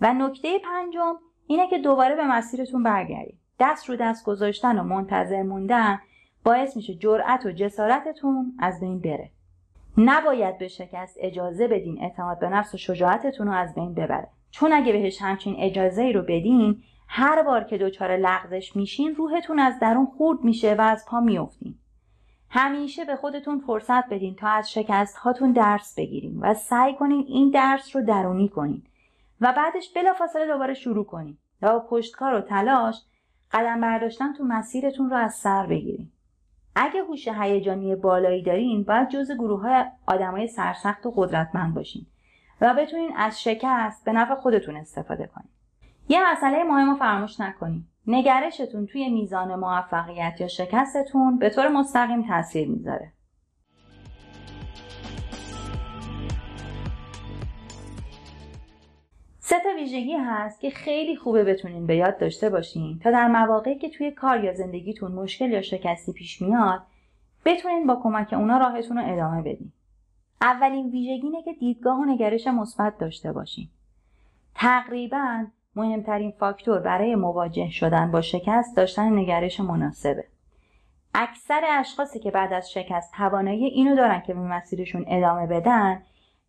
و 0.00 0.14
نکته 0.14 0.58
پنجم 0.58 1.14
اینه 1.46 1.68
که 1.68 1.78
دوباره 1.78 2.16
به 2.16 2.24
مسیرتون 2.24 2.82
برگردید 2.82 3.38
دست 3.60 3.88
رو 3.88 3.96
دست 3.96 4.24
گذاشتن 4.24 4.78
و 4.78 4.82
منتظر 4.82 5.42
موندن 5.42 5.98
باعث 6.44 6.76
میشه 6.76 6.94
جرأت 6.94 7.46
و 7.46 7.52
جسارتتون 7.52 8.52
از 8.58 8.80
بین 8.80 9.00
بره. 9.00 9.30
نباید 9.98 10.58
به 10.58 10.68
شکست 10.68 11.16
اجازه 11.20 11.68
بدین 11.68 12.02
اعتماد 12.02 12.38
به 12.38 12.48
نفس 12.48 12.74
و 12.74 12.78
شجاعتتون 12.78 13.46
رو 13.46 13.52
از 13.52 13.74
بین 13.74 13.94
ببره. 13.94 14.28
چون 14.50 14.72
اگه 14.72 14.92
بهش 14.92 15.22
همچین 15.22 15.56
اجازه 15.58 16.02
ای 16.02 16.12
رو 16.12 16.22
بدین 16.22 16.82
هر 17.08 17.42
بار 17.42 17.64
که 17.64 17.78
دچار 17.78 18.16
لغزش 18.16 18.76
میشین 18.76 19.14
روحتون 19.14 19.58
از 19.58 19.78
درون 19.78 20.06
خورد 20.06 20.44
میشه 20.44 20.74
و 20.74 20.80
از 20.80 21.04
پا 21.08 21.20
میافتین. 21.20 21.74
همیشه 22.50 23.04
به 23.04 23.16
خودتون 23.16 23.58
فرصت 23.58 24.08
بدین 24.08 24.34
تا 24.34 24.48
از 24.48 24.72
شکست 24.72 25.16
هاتون 25.16 25.52
درس 25.52 25.94
بگیرین 25.98 26.38
و 26.40 26.54
سعی 26.54 26.94
کنین 26.94 27.24
این 27.28 27.50
درس 27.50 27.96
رو 27.96 28.02
درونی 28.02 28.48
کنین. 28.48 28.82
و 29.40 29.54
بعدش 29.56 29.92
بلافاصله 29.94 30.46
دوباره 30.46 30.74
شروع 30.74 31.04
کنین. 31.04 31.38
و 31.62 31.72
با 31.72 31.86
پشتکار 31.90 32.34
و 32.34 32.40
تلاش 32.40 33.02
قدم 33.52 33.80
برداشتن 33.80 34.32
تو 34.32 34.44
مسیرتون 34.44 35.10
رو 35.10 35.16
از 35.16 35.34
سر 35.34 35.66
بگیرین. 35.66 36.12
اگه 36.78 37.02
هوش 37.02 37.28
هیجانی 37.28 37.96
بالایی 37.96 38.42
دارین 38.42 38.82
باید 38.84 39.08
جز 39.08 39.32
گروه 39.32 39.60
های 39.60 39.84
آدمای 40.06 40.48
سرسخت 40.48 41.06
و 41.06 41.12
قدرتمند 41.16 41.74
باشین 41.74 42.06
و 42.60 42.74
بتونین 42.74 43.10
از 43.16 43.42
شکست 43.42 44.04
به 44.04 44.12
نفع 44.12 44.34
خودتون 44.34 44.76
استفاده 44.76 45.26
کنین. 45.34 45.48
یه 46.08 46.32
مسئله 46.32 46.64
مهم 46.64 46.90
رو 46.90 46.96
فراموش 46.96 47.40
نکنین. 47.40 47.84
نگرشتون 48.06 48.86
توی 48.86 49.08
میزان 49.08 49.54
موفقیت 49.54 50.40
یا 50.40 50.48
شکستتون 50.48 51.38
به 51.38 51.50
طور 51.50 51.68
مستقیم 51.68 52.28
تاثیر 52.28 52.68
می‌ذاره. 52.68 53.12
ویژگی 59.74 60.16
هست 60.16 60.60
که 60.60 60.70
خیلی 60.70 61.16
خوبه 61.16 61.44
بتونین 61.44 61.86
به 61.86 61.96
یاد 61.96 62.18
داشته 62.18 62.50
باشین 62.50 62.98
تا 62.98 63.10
در 63.10 63.28
مواقعی 63.28 63.78
که 63.78 63.90
توی 63.90 64.10
کار 64.10 64.44
یا 64.44 64.54
زندگیتون 64.54 65.12
مشکل 65.12 65.50
یا 65.50 65.62
شکستی 65.62 66.12
پیش 66.12 66.42
میاد 66.42 66.82
بتونین 67.44 67.86
با 67.86 68.00
کمک 68.02 68.32
اونا 68.32 68.58
راهتون 68.58 68.98
رو 68.98 69.12
ادامه 69.12 69.40
بدین. 69.42 69.72
اولین 70.40 70.90
ویژگی 70.90 71.26
اینه 71.26 71.42
که 71.42 71.52
دیدگاه 71.52 72.00
و 72.00 72.04
نگرش 72.04 72.46
مثبت 72.46 72.98
داشته 72.98 73.32
باشین. 73.32 73.68
تقریبا 74.54 75.46
مهمترین 75.76 76.30
فاکتور 76.30 76.78
برای 76.78 77.14
مواجه 77.14 77.70
شدن 77.70 78.10
با 78.10 78.20
شکست 78.20 78.76
داشتن 78.76 79.18
نگرش 79.18 79.60
مناسبه. 79.60 80.24
اکثر 81.14 81.60
اشخاصی 81.68 82.18
که 82.18 82.30
بعد 82.30 82.52
از 82.52 82.72
شکست 82.72 83.12
توانایی 83.16 83.64
اینو 83.64 83.96
دارن 83.96 84.20
که 84.20 84.34
به 84.34 84.40
مسیرشون 84.40 85.04
ادامه 85.08 85.46
بدن 85.46 86.02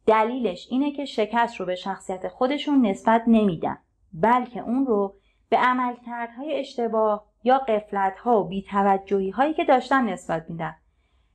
دلیلش 0.07 0.67
اینه 0.69 0.91
که 0.91 1.05
شکست 1.05 1.55
رو 1.55 1.65
به 1.65 1.75
شخصیت 1.75 2.27
خودشون 2.27 2.85
نسبت 2.85 3.23
نمیدن 3.27 3.77
بلکه 4.13 4.59
اون 4.59 4.85
رو 4.85 5.15
به 5.49 5.57
عملکردهای 5.57 6.59
اشتباه 6.59 7.25
یا 7.43 7.57
قفلتها 7.57 8.41
و 8.41 8.47
بیتوجهی 8.47 9.29
هایی 9.29 9.53
که 9.53 9.63
داشتن 9.63 10.09
نسبت 10.09 10.45
میدن. 10.49 10.75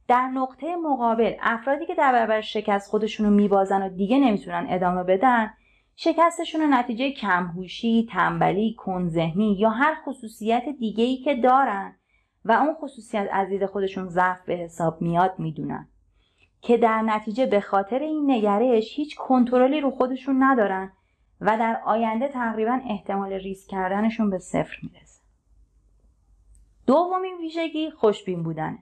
در 0.08 0.28
نقطه 0.28 0.76
مقابل 0.76 1.32
افرادی 1.40 1.86
که 1.86 1.94
در 1.94 2.12
برابر 2.12 2.40
شکست 2.40 2.90
خودشون 2.90 3.26
رو 3.26 3.32
میبازن 3.32 3.82
و 3.82 3.88
دیگه 3.88 4.18
نمی‌تونن 4.18 4.66
ادامه 4.68 5.04
بدن 5.04 5.50
شکستشون 5.96 6.60
رو 6.60 6.66
نتیجه 6.66 7.10
کمهوشی، 7.10 8.08
تنبلی، 8.12 8.74
کنذهنی 8.74 9.56
یا 9.58 9.70
هر 9.70 9.94
خصوصیت 10.04 10.64
دیگه 10.78 11.04
ای 11.04 11.16
که 11.16 11.34
دارن 11.34 11.96
و 12.44 12.52
اون 12.52 12.74
خصوصیت 12.74 13.28
از 13.32 13.48
دید 13.48 13.66
خودشون 13.66 14.08
ضعف 14.08 14.44
به 14.46 14.54
حساب 14.54 15.02
میاد 15.02 15.34
می‌دونن. 15.38 15.88
که 16.62 16.76
در 16.76 17.02
نتیجه 17.02 17.46
به 17.46 17.60
خاطر 17.60 17.98
این 17.98 18.30
نگرش 18.30 18.96
هیچ 18.96 19.16
کنترلی 19.16 19.80
رو 19.80 19.90
خودشون 19.90 20.42
ندارن 20.42 20.92
و 21.40 21.58
در 21.58 21.80
آینده 21.84 22.28
تقریبا 22.28 22.80
احتمال 22.88 23.32
ریسک 23.32 23.70
کردنشون 23.70 24.30
به 24.30 24.38
صفر 24.38 24.76
می‌رسه. 24.82 25.20
دومین 26.86 27.36
ویژگی 27.40 27.90
خوشبین 27.90 28.42
بودنه. 28.42 28.78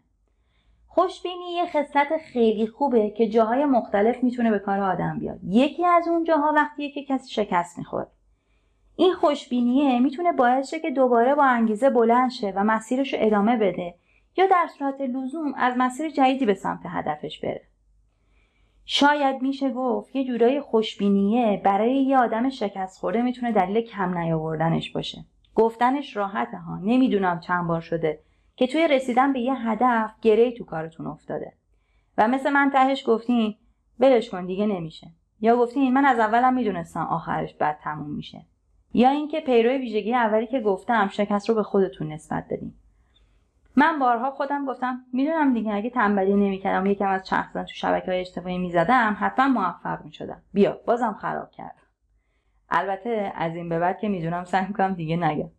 خوشبینی 0.86 1.52
یه 1.52 1.66
خصلت 1.66 2.08
خیلی 2.32 2.66
خوبه 2.66 3.10
که 3.10 3.28
جاهای 3.28 3.64
مختلف 3.64 4.22
می‌تونه 4.22 4.50
به 4.50 4.58
کار 4.58 4.80
آدم 4.80 5.18
بیاد. 5.18 5.38
یکی 5.44 5.86
از 5.86 6.08
اون 6.08 6.24
جاها 6.24 6.52
وقتیه 6.56 6.90
که 6.90 7.04
کسی 7.04 7.30
شکست 7.30 7.78
می‌خوره. 7.78 8.06
این 8.96 9.14
خوشبینیه 9.14 10.00
می‌تونه 10.00 10.32
باعث 10.32 10.70
شه 10.70 10.80
که 10.80 10.90
دوباره 10.90 11.34
با 11.34 11.44
انگیزه 11.44 11.90
بلند 11.90 12.30
شه 12.30 12.52
و 12.56 12.64
مسیرش 12.64 13.14
رو 13.14 13.20
ادامه 13.22 13.56
بده 13.56 13.94
یا 14.36 14.46
در 14.46 14.66
صورت 14.78 15.00
لزوم 15.00 15.54
از 15.56 15.74
مسیر 15.76 16.10
جدیدی 16.10 16.46
به 16.46 16.54
سمت 16.54 16.80
هدفش 16.84 17.40
بره. 17.40 17.69
شاید 18.84 19.42
میشه 19.42 19.70
گفت 19.70 20.16
یه 20.16 20.24
جورایی 20.24 20.60
خوشبینیه. 20.60 21.60
برای 21.64 21.94
یه 21.94 22.18
آدم 22.18 22.48
شکست 22.48 23.00
خورده 23.00 23.22
می‌تونه 23.22 23.52
دلیل 23.52 23.80
کم 23.80 24.18
نیاوردنش 24.18 24.90
باشه. 24.90 25.24
گفتنش 25.54 26.16
راحته 26.16 26.56
ها. 26.56 26.78
نمی‌دونم 26.78 27.40
چند 27.40 27.66
بار 27.66 27.80
شده 27.80 28.20
که 28.56 28.66
توی 28.66 28.88
رسیدن 28.88 29.32
به 29.32 29.40
یه 29.40 29.54
هدف 29.54 30.10
گره 30.22 30.52
تو 30.52 30.64
کارتون 30.64 31.06
افتاده. 31.06 31.52
و 32.18 32.28
مثل 32.28 32.50
من 32.50 32.70
تهش 32.72 33.04
گفتین 33.06 33.54
بلش 33.98 34.30
کن 34.30 34.46
دیگه 34.46 34.66
نمیشه. 34.66 35.06
یا 35.40 35.56
گفتین 35.56 35.92
من 35.92 36.04
از 36.04 36.18
اولم 36.18 36.54
می‌دونستم 36.54 37.06
آخرش 37.06 37.54
بد 37.54 37.78
تموم 37.82 38.10
میشه. 38.10 38.44
یا 38.94 39.10
اینکه 39.10 39.40
پیرو 39.40 39.70
ویژگی 39.70 40.14
اولی 40.14 40.46
که 40.46 40.60
گفتم 40.60 41.08
شکست 41.08 41.48
رو 41.48 41.54
به 41.54 41.62
خودتون 41.62 42.12
نسبت 42.12 42.48
دادین 42.48 42.72
من 43.76 43.98
بارها 43.98 44.30
خودم 44.30 44.66
گفتم 44.66 45.04
می‌دونم 45.12 45.54
دیگه 45.54 45.74
اگه 45.74 45.90
تنبلی 45.90 46.34
نمی‌کردم 46.34 46.86
یکم 46.86 47.08
از 47.08 47.26
چرخ 47.26 47.52
تو 47.52 47.74
شبکه 47.74 48.10
های 48.10 48.20
اجتماعی 48.20 48.58
می‌زدم 48.58 49.16
حتما 49.20 49.48
موفق 49.48 50.04
می‌شدم. 50.04 50.42
بیا 50.52 50.80
بازم 50.86 51.12
خراب 51.12 51.50
کردم. 51.50 51.82
البته 52.70 53.32
از 53.34 53.54
این 53.54 53.68
به 53.68 53.78
بعد 53.78 53.98
که 53.98 54.08
می‌دونم 54.08 54.44
سعی 54.44 54.66
می‌کنم 54.66 54.94
دیگه 54.94 55.16
نگم. 55.16 55.50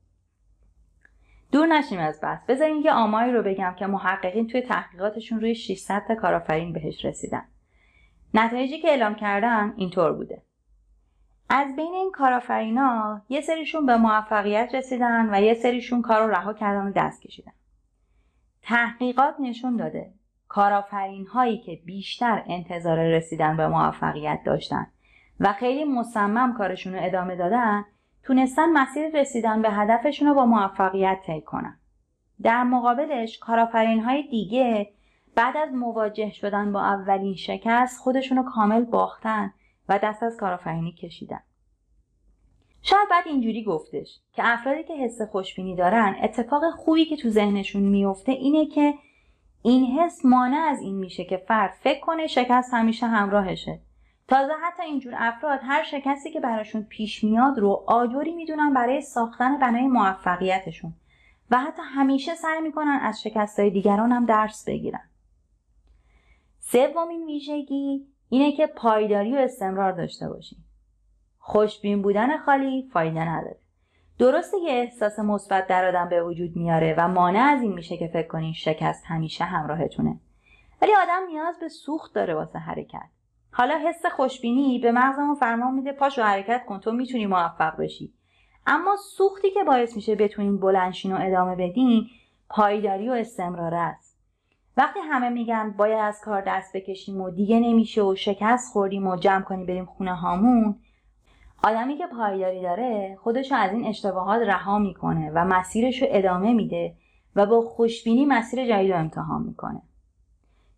دور 1.52 1.68
نشیم 1.68 2.00
از 2.00 2.20
بحث. 2.22 2.46
بذارین 2.46 2.82
یه 2.82 2.92
آماری 2.92 3.32
رو 3.32 3.44
بگم 3.44 3.76
که 3.80 3.88
محققین 3.88 4.48
توی 4.48 4.62
تحقیقاتشون 4.62 5.40
روی 5.40 5.56
600 5.56 6.04
تا 6.08 6.16
کارآفرین 6.16 6.74
بهش 6.74 7.06
رسیدن. 7.06 7.46
نتایجی 8.34 8.80
که 8.80 8.88
اعلام 8.88 9.16
کردن 9.16 9.74
اینطور 9.78 10.14
بوده. 10.14 10.42
از 11.50 11.76
بین 11.76 11.94
این 11.94 12.12
کارآفرینا 12.12 13.22
یه 13.30 13.42
سریشون 13.42 13.86
به 13.86 13.98
موفقیت 13.98 14.70
رسیدن 14.76 15.36
و 15.36 15.42
یه 15.42 15.54
سریشون 15.54 16.02
کار 16.02 16.22
رو 16.22 16.32
رها 16.32 16.54
کردن 16.54 16.88
و 16.88 16.92
دست 16.92 17.22
کشیدن. 17.22 17.52
تحقیقات 18.62 19.36
نشون 19.40 19.78
داده. 19.78 20.14
کارآفرین 20.48 21.28
هایی 21.28 21.58
که 21.58 21.80
بیشتر 21.86 22.44
انتظار 22.48 22.98
رسیدن 22.98 23.58
به 23.58 23.68
موفقیت 23.68 24.40
داشتن 24.46 24.88
و 25.40 25.54
خیلی 25.54 25.84
مصمم 25.84 26.54
کارشون 26.58 26.96
رو 26.96 27.04
ادامه 27.04 27.36
دادن 27.36 27.86
تونستن 28.24 28.70
مسیر 28.70 29.20
رسیدن 29.20 29.62
به 29.62 29.70
هدفشون 29.70 30.28
رو 30.28 30.34
با 30.34 30.46
موفقیت 30.46 31.20
طی 31.26 31.42
کنن. 31.42 31.80
در 32.42 32.64
مقابلش 32.64 33.40
کارآفرین 33.40 34.00
های 34.00 34.24
دیگه 34.24 34.94
بعد 35.36 35.58
از 35.58 35.74
مواجه 35.74 36.32
شدن 36.32 36.72
با 36.72 36.82
اولین 36.82 37.36
شکست 37.36 38.00
خودشون 38.00 38.38
رو 38.38 38.44
کامل 38.44 38.86
باختن 38.86 39.54
و 39.90 40.00
دست 40.04 40.24
از 40.24 40.38
کارآفرینی 40.38 40.92
کشیدن. 40.92 41.40
شاید 42.82 43.10
بعد 43.10 43.28
اینجوری 43.28 43.64
گفتش 43.64 44.20
که 44.34 44.42
افرادی 44.46 44.84
که 44.84 44.94
حس 44.94 45.22
خوشبینی 45.22 45.76
دارن 45.76 46.16
اتفاق 46.24 46.64
خوبی 46.72 47.06
که 47.06 47.18
تو 47.18 47.30
ذهنشون 47.30 47.82
میفته 47.82 48.32
اینه 48.32 48.66
که 48.66 48.94
این 49.64 49.86
حس 49.86 50.26
مانع 50.26 50.58
از 50.58 50.82
این 50.82 50.96
میشه 50.96 51.24
که 51.24 51.38
فرد 51.38 51.74
فکر 51.84 52.00
کنه 52.00 52.28
شکست 52.28 52.74
همیشه 52.74 53.08
همراهشه. 53.08 53.80
تازه 54.28 54.54
حتی 54.64 54.84
اینجور 54.84 55.14
افراد 55.18 55.60
هر 55.64 55.84
شکستی 55.84 56.32
که 56.32 56.40
براشون 56.40 56.84
پیش 56.84 57.24
میاد 57.24 57.60
رو 57.60 57.84
آجوری 57.88 58.32
می‌دونن 58.32 58.74
برای 58.74 59.02
ساختن 59.02 59.58
بنای 59.58 59.88
موفقیتشون 59.88 60.94
و 61.52 61.58
حتی 61.58 61.82
همیشه 61.86 62.36
سعی 62.36 62.62
می‌کنن 62.62 63.00
از 63.02 63.22
شکستهای 63.22 63.70
دیگران 63.70 64.12
هم 64.12 64.26
درس 64.26 64.66
بگیرن. 64.68 65.10
سومین 66.60 67.26
ویژگی 67.26 68.06
اینه 68.30 68.52
که 68.52 68.68
پایداری 68.68 69.34
و 69.34 69.40
استمرار 69.40 69.92
داشته 69.92 70.30
باشیم. 70.30 70.66
خوشبین 71.44 72.02
بودن 72.02 72.38
خالی 72.38 72.90
فایده 72.94 73.30
نداره. 73.30 73.58
درسته 74.20 74.58
یه 74.58 74.72
احساس 74.72 75.20
مثبت 75.20 75.68
در 75.68 75.88
آدم 75.88 76.10
به 76.10 76.24
وجود 76.24 76.56
میاره 76.56 76.96
و 76.98 77.08
مانع 77.08 77.40
از 77.40 77.62
این 77.62 77.74
میشه 77.74 77.98
که 77.98 78.08
فکر 78.08 78.28
کنین 78.28 78.54
شکست 78.54 79.04
همیشه 79.08 79.44
همراهتونه. 79.44 80.20
ولی 80.82 80.92
آدم 81.04 81.28
نیاز 81.28 81.60
به 81.60 81.68
سوخت 81.68 82.14
داره 82.14 82.36
واسه 82.36 82.60
حرکت. 82.60 83.10
حالا 83.52 83.78
حس 83.78 84.06
خوشبینی 84.06 84.80
به 84.80 84.92
مغزمون 84.92 85.36
فرمان 85.36 85.74
میده 85.74 85.92
پاشو 85.92 86.24
حرکت 86.24 86.66
کن 86.66 86.80
تو 86.80 86.92
می‌تونی 86.92 87.26
موفق 87.26 87.78
بشی. 87.78 88.14
اما 88.68 88.96
سوختی 88.96 89.52
که 89.52 89.64
باعث 89.64 89.96
میشه 89.96 90.16
بتونین 90.16 90.60
بلنشین 90.60 91.14
و 91.14 91.18
ادامه 91.22 91.56
بدین 91.56 92.08
پایداری 92.50 93.10
و 93.10 93.12
استمرار 93.12 93.74
است. 93.74 94.18
وقتی 94.78 95.00
همه 95.00 95.30
میگن 95.30 95.72
باید 95.78 96.00
از 96.00 96.22
کار 96.22 96.42
دست 96.42 96.76
بکشیم 96.76 97.22
و 97.22 97.30
دیگه 97.30 97.60
نمیشه 97.60 98.02
و 98.02 98.16
شکست 98.16 98.74
خوردیم 98.74 99.08
و 99.08 99.16
جمع 99.16 99.44
کنیم 99.44 99.66
بریم 99.66 99.86
خونه 99.86 100.16
هامون 100.16 100.76
آدمی 101.64 101.98
که 101.98 102.08
پایداری 102.08 102.62
داره 102.62 103.18
خودش 103.24 103.52
از 103.52 103.72
این 103.72 103.88
اشتباهات 103.88 104.42
رها 104.42 104.80
می‌کنه 104.80 105.32
و 105.36 105.46
مسیرش 105.46 106.02
رو 106.02 106.08
ادامه 106.12 106.54
میده 106.54 106.96
و 107.36 107.46
با 107.46 107.62
خوشبینی 107.62 108.26
مسیر 108.26 108.68
جدید 108.68 108.92
رو 108.92 109.00
امتحان 109.00 109.42
می‌کنه. 109.42 109.82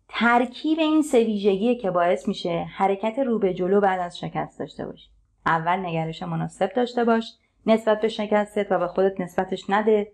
ترکیب 0.08 0.78
این 0.78 1.02
سه 1.02 1.24
ویژگی 1.24 1.76
که 1.76 1.90
باعث 1.90 2.28
میشه 2.28 2.66
حرکت 2.76 3.18
رو 3.18 3.38
به 3.38 3.54
جلو 3.54 3.80
بعد 3.80 4.00
از 4.00 4.18
شکست 4.18 4.58
داشته 4.58 4.86
باشی. 4.86 5.08
اول 5.46 5.86
نگرش 5.86 6.22
مناسب 6.22 6.72
داشته 6.72 7.04
باش 7.04 7.34
نسبت 7.66 8.00
به 8.00 8.08
شکستت 8.08 8.66
و 8.72 8.78
به 8.78 8.86
خودت 8.86 9.20
نسبتش 9.20 9.70
نده. 9.70 10.12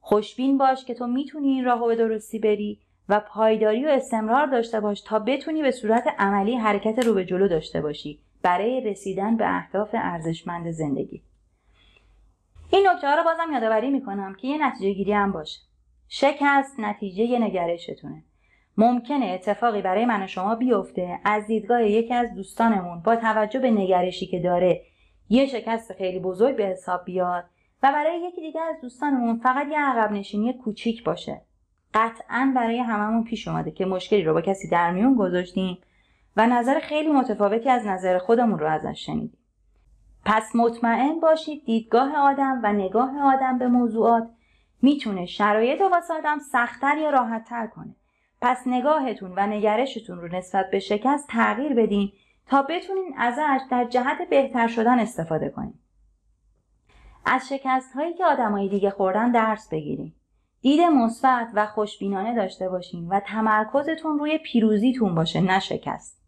خوشبین 0.00 0.58
باش 0.58 0.84
که 0.84 0.94
تو 0.94 1.06
می‌تونی 1.06 1.48
این 1.48 1.64
راهو 1.64 1.86
به 1.86 1.96
درستی 1.96 2.38
بری 2.38 2.80
و 3.08 3.20
پایداری 3.20 3.84
و 3.84 3.88
استمرار 3.88 4.46
داشته 4.46 4.80
باش 4.80 5.00
تا 5.00 5.18
بتونی 5.18 5.62
به 5.62 5.70
صورت 5.70 6.04
عملی 6.18 6.56
حرکت 6.56 6.98
رو 6.98 7.14
به 7.14 7.24
جلو 7.24 7.48
داشته 7.48 7.80
باشی. 7.80 8.20
برای 8.42 8.80
رسیدن 8.80 9.36
به 9.36 9.56
اهداف 9.56 9.88
ارزشمند 9.92 10.70
زندگی. 10.70 11.22
این 12.70 12.88
نکته 12.88 13.08
ها 13.08 13.14
رو 13.14 13.24
بازم 13.24 13.52
یادآوری 13.52 13.90
می‌کنم 13.90 14.34
که 14.34 14.48
یه 14.48 14.66
نتیجه 14.66 14.92
گیری 14.92 15.12
هم 15.12 15.32
باشه. 15.32 15.60
شکست 16.08 16.80
نتیجه 16.80 17.38
نگرشتونه. 17.38 18.22
ممکنه 18.76 19.26
اتفاقی 19.26 19.82
برای 19.82 20.04
من 20.04 20.22
و 20.22 20.26
شما 20.26 20.54
بیفته 20.54 21.20
از 21.24 21.46
دیدگاه 21.46 21.82
یکی 21.82 22.14
از 22.14 22.34
دوستانمون 22.34 23.00
با 23.00 23.16
توجه 23.16 23.58
به 23.58 23.70
نگرشی 23.70 24.26
که 24.26 24.40
داره 24.40 24.82
یه 25.28 25.46
شکست 25.46 25.92
خیلی 25.92 26.18
بزرگ 26.18 26.56
به 26.56 26.66
حساب 26.66 27.04
بیاد 27.04 27.44
و 27.82 27.92
برای 27.92 28.20
یکی 28.20 28.40
دیگه 28.40 28.60
از 28.60 28.80
دوستانمون 28.82 29.38
فقط 29.38 29.66
یه 29.70 29.78
عقب 29.78 30.12
نشینی 30.12 30.52
کوچیک 30.52 31.04
باشه. 31.04 31.40
قطعا 31.94 32.52
برای 32.56 32.78
هممون 32.78 33.24
پیش 33.24 33.48
اومده 33.48 33.70
که 33.70 33.86
مشکلی 33.86 34.22
رو 34.22 34.34
با 34.34 34.40
کسی 34.40 34.68
در 34.68 34.90
میون 34.90 35.14
گذاشتیم 35.14 35.78
و 36.36 36.46
نظر 36.46 36.78
خیلی 36.78 37.12
متفاوتی 37.12 37.70
از 37.70 37.86
نظر 37.86 38.18
خودمون 38.18 38.58
رو 38.58 38.66
ازش 38.66 39.06
شنیدیم. 39.06 39.38
پس 40.24 40.56
مطمئن 40.56 41.20
باشید 41.20 41.64
دیدگاه 41.64 42.16
آدم 42.16 42.60
و 42.62 42.72
نگاه 42.72 43.22
آدم 43.34 43.58
به 43.58 43.68
موضوعات 43.68 44.30
می‌تونه 44.82 45.26
شرایط 45.26 45.80
واسه 45.80 46.14
آدم 46.14 46.38
سختتر 46.38 46.98
یا 46.98 47.10
راحتتر 47.10 47.66
کنه. 47.66 47.94
پس 48.40 48.62
نگاهتون 48.66 49.32
و 49.36 49.46
نگرشتون 49.46 50.20
رو 50.20 50.36
نسبت 50.36 50.70
به 50.70 50.78
شکست 50.78 51.28
تغییر 51.28 51.74
بدین 51.74 52.12
تا 52.46 52.62
بتونین 52.62 53.14
ازش 53.18 53.60
در 53.70 53.84
جهت 53.84 54.28
بهتر 54.30 54.68
شدن 54.68 54.98
استفاده 54.98 55.48
کنین. 55.48 55.74
از 57.24 57.48
شکست 57.48 57.92
هایی 57.92 58.14
که 58.14 58.24
آدمای 58.24 58.68
دیگه 58.68 58.90
خوردن 58.90 59.32
درس 59.32 59.68
بگیرین. 59.68 60.12
دید 60.60 60.80
مثبت 60.80 61.48
و 61.54 61.66
خوشبینانه 61.66 62.34
داشته 62.34 62.68
باشین 62.68 63.08
و 63.08 63.20
تمرکزتون 63.20 64.18
روی 64.18 64.38
پیروزیتون 64.38 65.14
باشه 65.14 65.40
نه 65.40 65.60
شکست. 65.60 66.19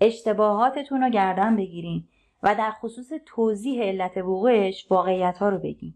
اشتباهاتتون 0.00 1.00
رو 1.00 1.10
گردن 1.10 1.56
بگیرین 1.56 2.08
و 2.42 2.54
در 2.54 2.70
خصوص 2.70 3.12
توضیح 3.26 3.82
علت 3.82 4.16
وقوعش 4.16 4.86
واقعیت 4.90 5.38
ها 5.38 5.48
رو 5.48 5.58
بگین. 5.58 5.94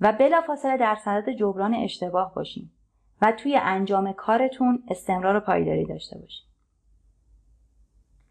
و 0.00 0.12
بلافاصله 0.12 0.76
در 0.76 0.94
صدد 0.94 1.30
جبران 1.30 1.74
اشتباه 1.74 2.34
باشین 2.34 2.70
و 3.22 3.32
توی 3.32 3.56
انجام 3.56 4.12
کارتون 4.12 4.82
استمرار 4.88 5.36
و 5.36 5.40
پایداری 5.40 5.86
داشته 5.86 6.18
باشین. 6.18 6.46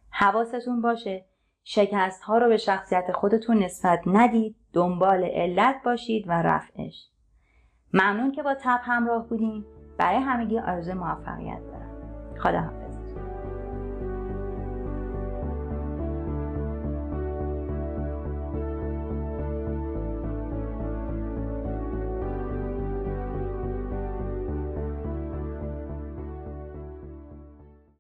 حواستون 0.09 0.81
باشه 0.81 1.25
شکست 1.63 2.23
ها 2.23 2.37
رو 2.37 2.49
به 2.49 2.57
شخصیت 2.57 3.11
خودتون 3.11 3.63
نسبت 3.63 4.01
ندید 4.05 4.55
دنبال 4.73 5.23
علت 5.23 5.75
باشید 5.85 6.27
و 6.27 6.31
رفعش. 6.31 7.09
ممنون 7.93 8.31
که 8.31 8.43
با 8.43 8.53
تب 8.53 8.79
همراه 8.83 9.27
بودین. 9.27 9.65
برای 9.97 10.19
همگی 10.19 10.59
آرزو 10.59 10.93
موفقیت 10.93 11.59
دارم. 11.59 11.89
خدا 12.39 12.59
حافظ 12.59 12.88